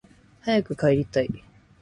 [0.41, 1.29] 早く帰りたい